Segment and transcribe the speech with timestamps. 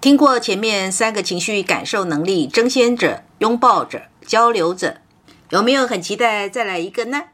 [0.00, 4.96] 听过前面三个情绪感受能力争先者、拥抱者、交流者，
[5.50, 7.24] 有没有很期待再来一个呢？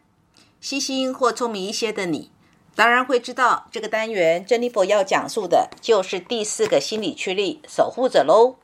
[0.60, 2.32] 细心或聪明一些的你，
[2.74, 8.56] 当然会知道这个单元珍妮佛要讲述的就是第四个心理驱力守护者喽。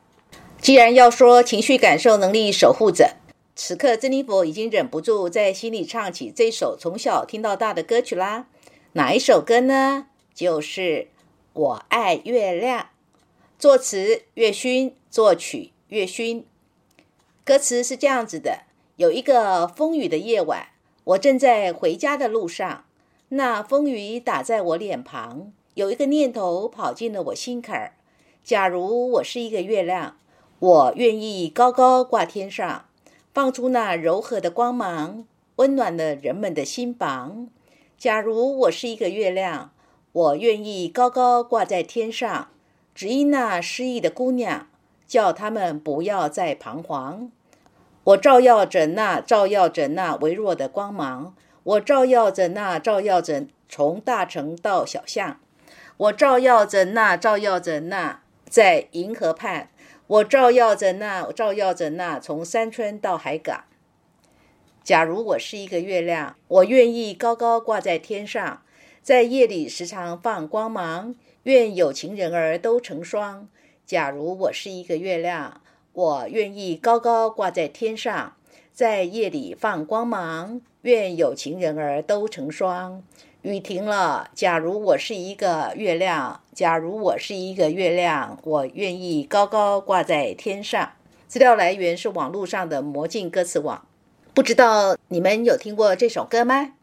[0.61, 3.15] 既然要说情绪感受能力守护者，
[3.55, 8.47] 此刻珍妮佛已经忍不住在心里唱起这首从小听到大的歌曲啦。
[8.95, 10.07] 哪一首歌呢？
[10.35, 10.81] 就是
[11.53, 12.81] 《我爱月亮》。
[13.63, 16.45] 作词岳勋，作曲岳勋。
[17.45, 18.63] 歌词是这样子的：
[18.97, 20.71] 有一个风雨的夜晚，
[21.05, 22.85] 我正在回家的路上，
[23.29, 27.95] 那风雨打在我脸庞，有一个念头跑进了我心坎儿。
[28.43, 30.17] 假如我是一个月亮，
[30.59, 32.87] 我愿意高高挂天上，
[33.33, 37.47] 放出那柔和的光芒，温暖了人们的心房。
[37.97, 39.71] 假如我是一个月亮，
[40.11, 42.49] 我愿意高高挂在天上。
[42.95, 44.69] 只因那失意的姑娘，
[45.07, 47.31] 叫他们不要再彷徨。
[48.05, 55.39] 我照耀着那照耀着那微弱的光芒，我照耀着那照耀着从大城到小巷，
[55.97, 59.71] 我照耀着那照耀着那在银河畔，
[60.09, 63.65] 我照耀着那照耀着那从山村到海港。
[64.83, 68.63] 假如我是一个月亮，我愿意高高挂在天上，
[69.01, 71.15] 在夜里时常放光芒。
[71.45, 73.49] 愿有情人儿都成双。
[73.85, 75.61] 假如我是一个月亮，
[75.93, 78.35] 我愿意高高挂在天上，
[78.73, 80.61] 在夜里放光芒。
[80.83, 83.03] 愿有情人儿都成双。
[83.43, 84.31] 雨停了。
[84.35, 90.93] 假如我是一个月亮，假如我是一个月亮，我愿意高高挂在天上。
[91.27, 93.85] 资料来源是网络上的魔镜歌词网。
[94.33, 96.75] 不知道你们有听过这首歌吗？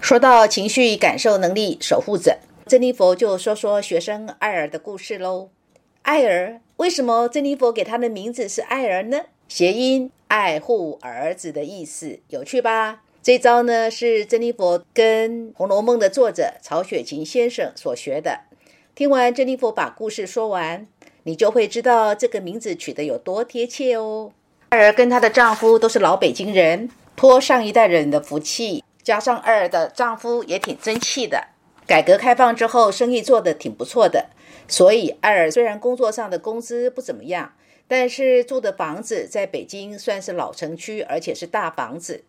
[0.00, 2.38] 说到情绪感受能力守护者。
[2.68, 5.50] 珍妮佛就说说学生艾尔的故事喽。
[6.02, 9.20] 艾尔为什么珍妮佛给他的名字是艾尔呢？
[9.46, 13.02] 谐音爱护儿子的意思，有趣吧？
[13.22, 18.40] 这招呢是珍妮佛跟《红楼梦》的作者曹雪芹先生所学的。
[18.96, 20.88] 听完珍妮佛把故事说完，
[21.22, 24.32] 你就会知道这个名字取得有多贴切哦。
[24.70, 31.46] 艾尔跟她的丈夫都是老北京人，托上一代人的福气，加上艾尔的丈夫也挺争气的。
[31.86, 34.30] 改革开放之后，生意做得挺不错的，
[34.66, 37.52] 所以艾尔虽然工作上的工资不怎么样，
[37.86, 42.24] 但是住的房子在北京算是老城区，而且是大房子。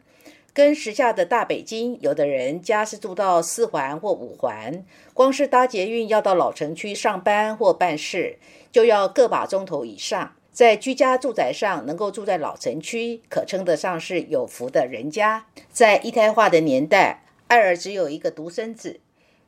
[0.53, 8.37] 跟时下的大北京，有的人家是住到四环或五环，光是搭捷运要到老城区上班或办事，
[8.71, 10.33] 就要个把钟头以上。
[10.51, 15.45] 在居家住宅上能够住在老城区，可称得上是有福的人家。
[15.71, 18.99] 在一胎化的年代，艾尔只有一个独生子。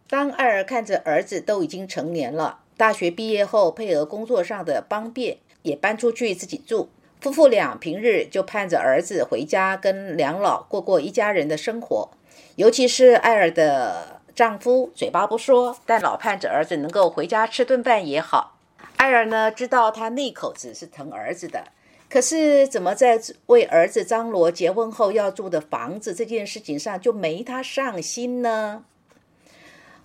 [0.10, 6.90] 当艾尔看着儿子都已经成年了，大学毕业后配合工作上的方便，也搬出去自己住。
[7.22, 12.10] 夫妇俩平日就盼着儿子回家跟两老过过一家人的生活。
[12.56, 18.58] 尤其是艾尔的丈夫，嘴巴不说，但老盼着儿子能够回家吃顿饭也好。
[18.98, 21.66] 艾尔呢，知道他那口子是疼儿子的，
[22.10, 28.86] 可是怎么在为儿子张罗结婚后要住的房子这件事情上就没他上心呢？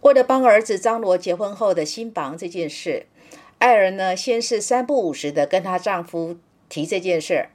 [0.04, 3.06] 为了帮儿子张罗结婚后的新房这件事，
[3.56, 6.36] 艾尔呢先是三不五时的跟她丈夫
[6.68, 7.48] 提这件事，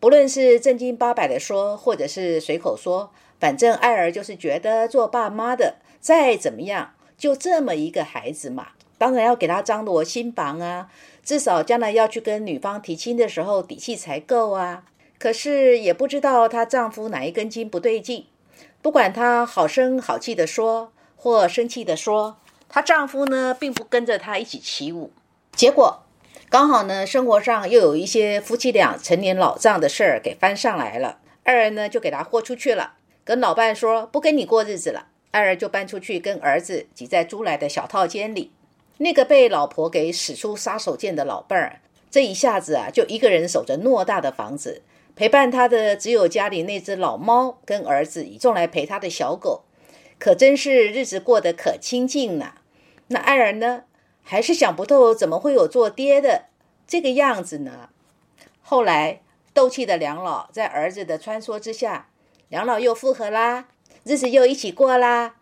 [0.00, 10.90] 不论是正经八百的说，或者是随口说，反正艾尔就是觉得做爸妈的再怎么样，就这么一个孩子嘛，当然要给他张罗新房啊，
[11.22, 14.82] 至少将来要去跟女方提亲的时候底气才够啊。
[15.16, 18.26] 可是也不知道她丈夫哪一根筋不对劲，
[18.82, 20.90] 不管她好声好气的说。
[21.24, 22.36] 或生气地说
[22.68, 25.10] ：“她丈夫呢，并不跟着她一起起舞。
[25.56, 26.02] 结果
[26.50, 31.20] 刚好呢，生活上又有一些夫妻俩陈年老账的事儿给翻上来了。
[31.42, 35.06] 二人呢，就给他豁出去了，跟老伴说不跟你过日子了。
[35.30, 38.52] 二人就搬出去，跟儿子挤在租来的小套间里。
[38.98, 41.80] 那个被老婆给使出杀手锏的老伴儿，
[42.10, 44.82] 这一下子啊，就一个人守着偌大的房子，
[45.16, 49.62] 陪伴他的只有家里那只老猫跟儿子，用来陪他的小狗，
[50.18, 52.54] 可真是日子过得可清静呐。
[53.08, 53.84] 那艾尔呢，
[54.22, 56.46] 还是想不透怎么会有做爹的
[56.86, 57.90] 这个样子呢？
[58.62, 59.20] 后来
[59.52, 62.08] 斗气的梁老在儿子的穿梭之下，
[62.48, 63.68] 梁老又复合啦，
[64.04, 65.36] 日子又一起过啦。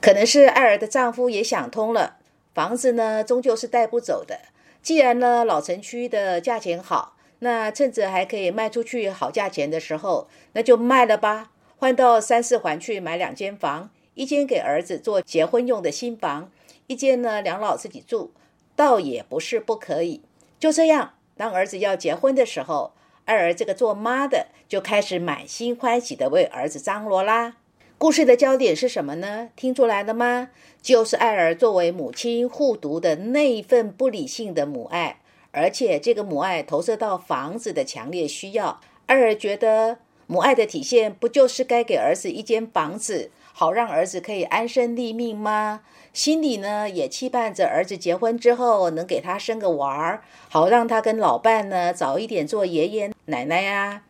[0.00, 2.16] 可能是艾尔的丈夫也想通了。
[2.52, 4.40] 房子呢，终究是带不走的。
[4.82, 11.51] 既然呢，老城区的价钱好，那趁着还可以卖出去好价钱的时候，那就卖了吧，
[11.82, 16.48] 换到三四环去买两间房，一间给儿子做结婚用的新房，
[16.86, 18.30] 一间呢两老自己住，
[18.76, 20.22] 倒也不是不可以。
[20.60, 22.92] 就这样，当儿子要结婚的时候，
[23.24, 27.56] 二儿这个做妈的就开始满心欢喜的为儿子张罗啦。
[27.98, 29.48] 故事的焦点是什么呢？
[29.56, 30.50] 听出来了吗？
[30.80, 35.18] 就是艾尔作为母亲护犊的那一份不理性的母爱，
[35.50, 38.80] 而且这个母爱投射到房子的强烈需要。
[39.06, 39.98] 艾尔觉得
[40.32, 45.82] 母爱的体现不就是该给儿子一间房子，好让儿子可以安身立命吗？
[46.14, 54.04] 心里呢也期盼着儿子结婚之后能给他生个娃儿，好让他跟老伴呢早一点做爷爷奶奶呀。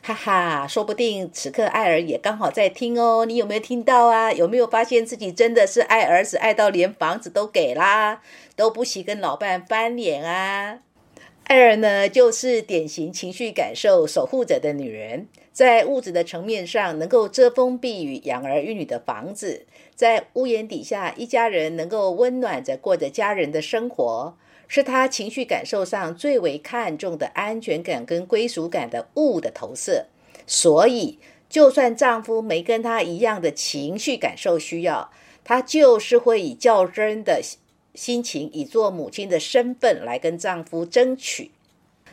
[0.00, 3.26] 哈哈，说不定此刻艾尔也刚好在听哦。
[3.26, 4.32] 你有没有听到啊？
[4.32, 8.22] 有没有发现自己真的是爱儿子爱到连房子都给啦，
[8.54, 10.78] 都不惜跟老伴翻脸啊？
[11.48, 19.64] 艾尔呢，就是典型情绪感受守护者的女人，在物质的层面上能够遮风避雨、养儿育女的房子，
[19.94, 24.36] 在屋檐底下一家人能够温暖着过着家人的生活。
[24.66, 30.04] 是她情绪感受上最为看重的安全感跟归属感的物的投射，
[30.46, 31.18] 所以
[31.48, 35.10] 就算丈夫没跟她一样的情绪感受需要，
[35.42, 37.40] 她就是会以较真的
[37.94, 41.50] 心情，以做母亲的身份来跟丈夫争取。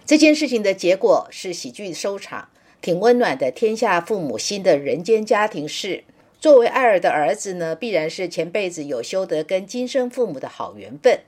[0.06, 2.50] 这件事情的结果是喜剧收场，
[2.82, 6.04] 挺温暖的天下父母心的人间家庭事。
[6.40, 11.22] 作为艾尔的儿子呢，必然是前辈子有修得跟今生父母的好缘分。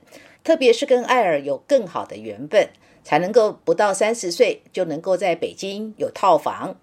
[0.44, 2.68] 特别是跟艾尔有更好的缘分，
[3.02, 6.76] 才能够不到三十岁就能够在北京有套房。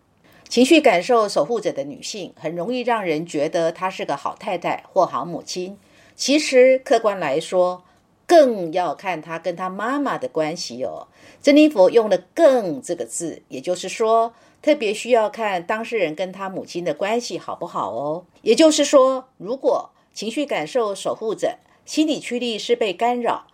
[0.49, 5.77] 情绪感受守护者的女性，很容易让人觉得她是个好太太或好母亲。
[6.15, 7.83] 其实客观来说，
[8.25, 11.07] 更要看他跟他妈妈的关系哦。
[11.41, 18.25] 珍妮佛用了“更”这个字，也就是说，特别需要看当事人跟他母亲的关系好不好哦。
[18.41, 23.47] 也就是说，如果情绪感受守护者心理驱力是被干扰。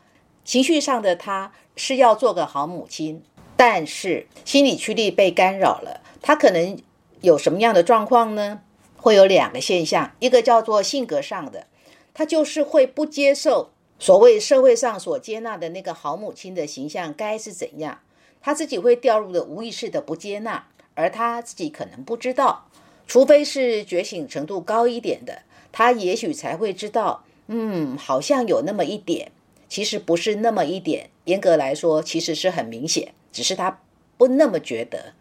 [0.46, 3.24] 情绪上的她是要做个好母亲，
[3.58, 6.78] 但是心理驱力被干扰了，她可能
[7.22, 8.62] 有什么样的状况呢？
[8.98, 11.66] 会有两个现象，一个叫做性格上的，
[12.14, 18.00] 他就是会不接受所谓社会上所接纳的那个好母亲的形象该是怎样，
[18.42, 22.68] 他自己会掉入的无意识的不接纳，而他自己可能不知道，
[23.08, 29.32] 除非是觉醒程度高一点的，他也许才会知道，嗯，好像有那么一点。
[29.70, 33.80] 其实不是那么一点，严格来说，其实是很明显，只是他
[34.18, 35.14] 不那么觉得。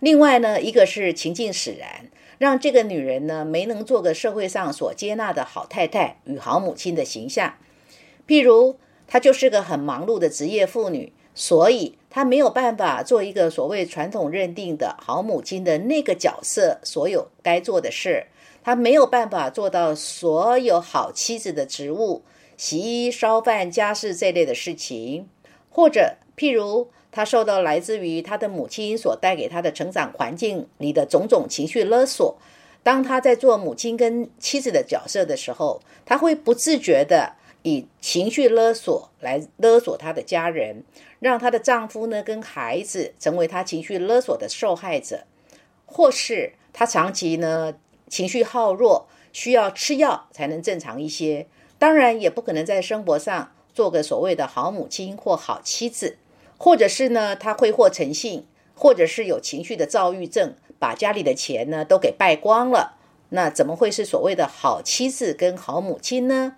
[0.00, 2.08] 另外呢，一个是情境使然，
[2.38, 7.54] 让这个女人呢没能做个社会上所接纳的好太太与好母亲的形象。
[8.26, 18.26] 譬如，她就是个很忙碌的职业妇女，所以她没有办法做一个所谓传统认定的好母亲的那个角色所有该做的事，
[18.62, 22.22] 她没有办法做到所有好妻子的职务。
[22.56, 25.28] 洗衣、烧饭、家事这类的事情，
[25.70, 32.36] 或者譬如他受到来自于他的母亲所带给他的成长环境里的种种情绪勒索，
[32.84, 37.32] 当他在做母亲跟妻子的角色的时候，他会不自觉的
[37.62, 40.84] 以情绪勒索来勒索他的家人，
[41.18, 45.24] 让他的丈夫呢跟孩子成为他情绪勒索的受害者，
[45.86, 47.74] 或是他长期呢
[48.06, 51.48] 情绪好弱，需要吃药才能正常一些。
[51.80, 56.18] 当然也不可能在生活上做个所谓的好母亲或好妻子，
[56.58, 62.96] 或者是呢，他挥霍成性，或者是有情绪的躁郁症，把家里的钱呢都给败光了。
[63.30, 66.56] 那怎么会是所谓的好妻子跟好母亲呢？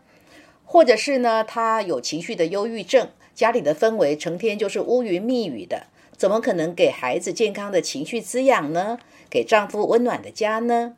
[0.64, 8.98] 或者是呢，他有情绪的忧郁症，家里的氛围成天就是乌云密雨的，怎么可能给孩子健康的情绪滋养呢？
[9.28, 10.96] 给丈夫温暖的家呢？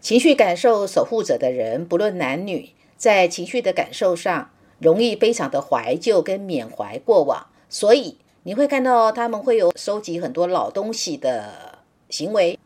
[0.00, 2.70] 情绪感受守护者的人，不论男女。
[2.96, 11.78] 在情绪的感受上，容易非常的怀旧跟缅怀过往，所以你会看到他们会有收集很多老东西的
[12.10, 12.58] 行为。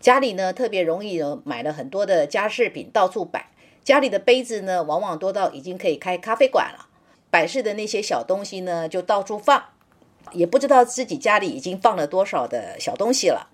[0.00, 3.50] 家里呢特别容易有买了很多的家饰品到处摆，
[3.84, 6.88] 家里的杯子呢往往多到已经可以开咖啡馆了。
[7.30, 9.62] 摆饰的那些小东西呢，就到处放，
[10.32, 13.48] 也不知道自己家里已经放了多少的小东西了。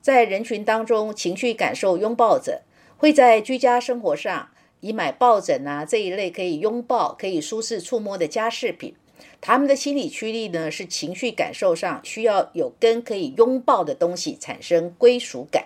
[0.00, 2.62] 在人群当中，情绪感受拥抱着，
[2.96, 4.48] 会在居家生活上
[4.80, 8.94] 以买抱枕啊这一类可以拥抱、可以舒适触摸的家饰品。
[9.40, 15.64] 他们的心理驱力呢，是情绪感受上需要有跟可以拥抱的东西产生归属感。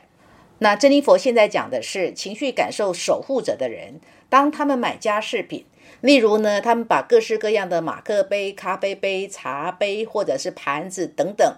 [0.58, 5.64] 那珍妮佛现在讲的是情绪感受守护者的人，当他们买家饰品。
[6.00, 11.56] 例如呢，他们把各式各样的马克杯、咖啡杯、茶杯，或者是盘子等等，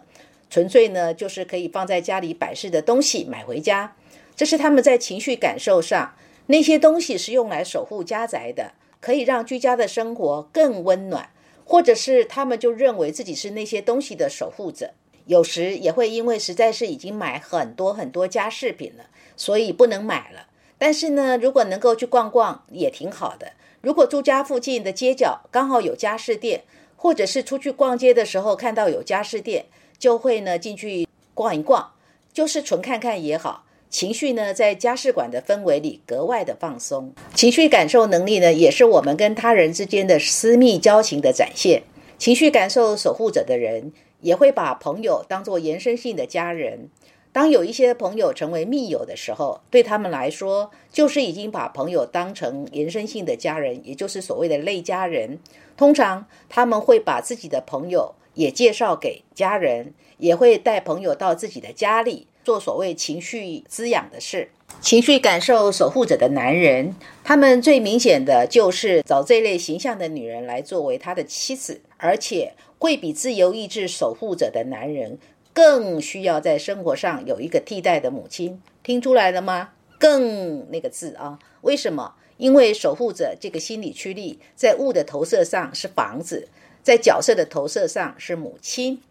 [0.48, 3.96] 纯粹呢就是可以放在家里摆饰的东西买回家。
[4.36, 6.14] 这是他们在情绪感受上，
[6.46, 11.30] 那些东西是用来守护家宅的，可以让居家的生活更温暖，
[11.68, 14.92] 或者是他们就认为自己是那些东西的守护者。
[15.26, 19.06] 有时也会因为实在是已经买很多很多家饰品了，
[19.36, 20.46] 所以不能买了。
[20.78, 23.54] 但是呢，如果能够去逛逛，也挺好的。
[23.80, 26.62] 如果住家附近的街角刚好有家饰店，
[26.96, 29.66] 或者是出去逛街的时候看到有家饰店，
[29.98, 31.92] 就会呢进去逛一逛，
[32.32, 33.65] 就是纯看看也好。
[33.88, 37.12] 情绪呢在家事馆的氛围里格外的放松。
[37.34, 41.82] 情绪感受能力呢，也是我们跟他人之间的私密交情的展现。
[42.18, 46.88] 情绪感受守护者的人，也会把朋友当作延伸性的家人。
[47.32, 55.38] 当有一些朋友成为密友的时候，对他们来说，就是已经把朋友当成延伸性的家人，也就是所谓的类家人。
[55.76, 64.48] 通常他们会把自己的朋友也介绍给家人，也会带朋友到自己的家里做所谓情绪滋养的事。
[64.80, 75.18] 情绪感受守护者的男人，他们最明显的就是找这类形象的女人来作为他的妻子，而且会比自由意志守护者的男人。
[75.52, 79.70] 更需要在生活上有一个替代的母亲，听出来了吗？
[79.98, 82.14] 更那个字啊，为什么？
[82.36, 86.48] 因为守护者这个心理驱力，在物的投射上是房子，
[86.84, 89.02] 在角色的投射上是母亲。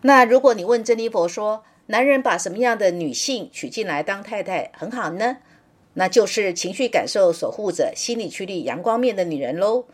[0.00, 5.38] 那如果你问珍妮佛说，男人把什么样的女性娶进来当太太很好呢？
[5.94, 9.86] 那就是情绪感受守护者心理驱力阳光面的女人喽，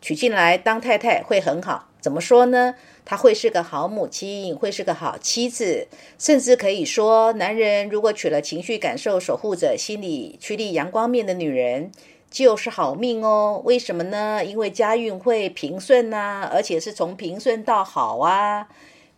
[0.00, 1.88] 娶进来当太太会很好。
[2.00, 2.76] 怎么说呢？
[3.04, 5.88] 她会是个好母亲，会是个好妻子，
[6.18, 11.90] 甚至可以说，男人如果娶了情绪感受守护者、心理驱力阳光面的女人，
[12.30, 13.60] 就是好命哦。
[13.64, 14.44] 为什么呢？
[14.44, 18.68] 因为家运会平顺呐，而且是从平顺到好啊。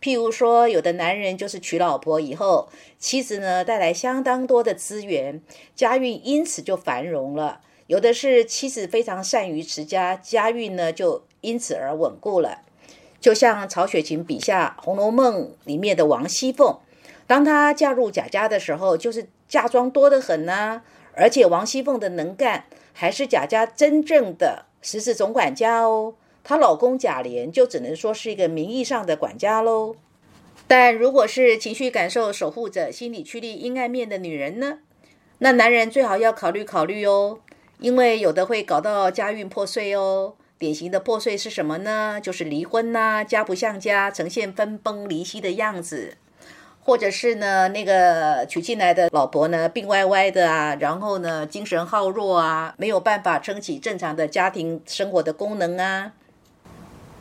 [0.03, 2.67] 譬如说，有的男人就是娶老婆以后，
[2.99, 5.41] 妻子呢带来相当多的资源，
[5.73, 12.63] 家运因此就繁荣了；有的是妻子非常善于持家，家运呢就因此而稳固了。
[13.21, 16.79] 就像曹雪芹笔下《红楼梦》里面的王熙凤，
[17.25, 20.81] 当她嫁入贾家的时候，就是嫁妆多得很呢。
[21.13, 26.15] 而且王熙凤的能干，还是贾家真正的实质总管家哦。
[26.43, 29.95] 她老公贾琏就只能说是一个名义上的管家喽。
[30.67, 34.79] 但如果是情绪感受守护者、心理驱力阴暗面的女人呢？
[35.39, 37.39] 那男人最好要考虑考虑哦，
[37.79, 40.35] 因为有的会搞到家运破碎哦。
[40.57, 42.19] 典型的破碎是什么呢？
[42.21, 46.15] 就是离婚呐，家不像家，呈现分崩离析的样子，
[46.81, 56.13] 或者是呢，那个娶进来的老婆呢，病歪歪的啊，然后呢，精神耗弱啊，没有办法撑起正常的家庭生活的功能啊。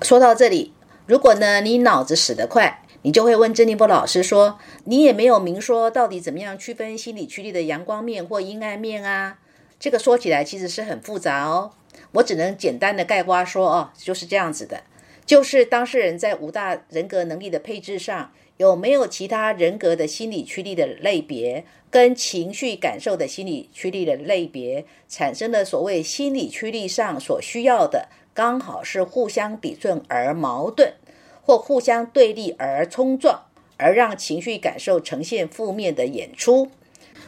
[0.02, 0.73] 说到这里，
[1.06, 9.38] 如果呢你脑子使得快，你就会问珍妮波老师说，你也没有明说到底怎么样区分心理驱力的阳光面或阴暗面啊？
[9.78, 11.73] 这个说起来其实是很复杂哦。
[12.12, 14.82] 我只能简单的概括说，哦，就是这样子的，
[15.26, 30.94] 就是当事人在五大人格能力的配置上，有没有其他人格的心理驱力的类别，跟情绪感受的心理驱力的类别，产生的所谓心理驱力上所需要的，刚好是互相抵触而矛盾，
[31.42, 33.42] 或互相对立而冲撞，
[33.76, 36.70] 而让情绪感受呈现负面的演出。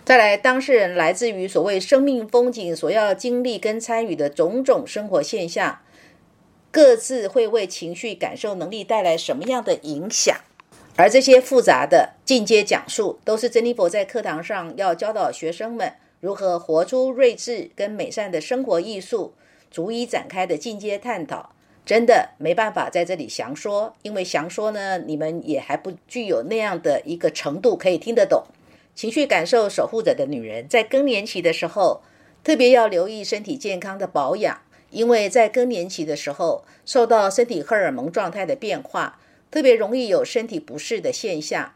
[0.04, 5.80] 再来，当事人来自于所谓生命风景所要经历跟参与的种种生活现象，
[6.70, 10.36] 各自会为情绪感受能力带来什么样的影响？
[10.96, 19.34] 而这些复杂的进阶讲述，都是珍妮佛在课堂上要教导学生们如何活出睿智跟美善的生活艺术，
[19.74, 21.50] 逐一展开的进阶探讨。
[21.84, 28.44] 真的没办法在这里详说，因为详说呢，你们也还不具有那样的一个程度可以听得懂。
[28.94, 32.02] 情绪感受守护者的女人，在更年期的时候，
[32.44, 39.18] 特别要留意身体健康的保养，因为在更年期的时候，受到身体荷尔蒙状态的变化，
[39.50, 41.74] 特别容易有身体不适的现象，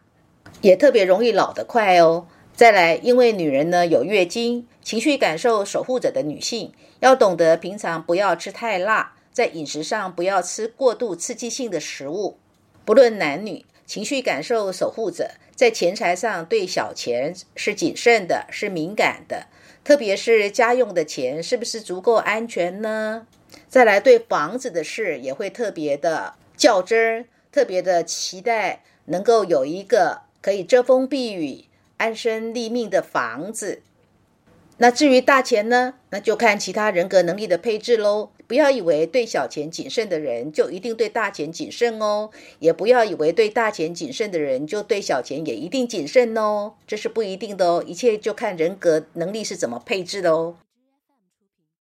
[0.60, 2.28] 也特别容易老得快哦。
[2.58, 12.36] 再来，因为女人呢有月经，情绪感受守护者的女性要懂得平常不要吃太辣，在饮食上不要吃过度刺激性的食物。
[12.84, 19.46] 不论男女，情绪感受守护者在钱财上对小钱是谨慎的，是敏感的，
[19.84, 23.28] 特别是家用的钱是不是足够安全呢？
[23.68, 31.66] 再来，对房子的事也会特别的较真，特别的期待能够有一个可以遮风避雨、
[31.98, 33.82] 安身立命的房子。
[34.78, 35.94] 那至于大钱呢？
[36.10, 38.30] 那就看其他人格能力的配置喽。
[38.46, 47.84] 不要以为对小钱谨慎的人就一定对大钱谨慎哦，也不要以为对大钱谨慎的人就对小钱也一定谨慎哦，这是不一定的哦。
[47.86, 50.56] 一切就看人格能力是怎么配置的哦。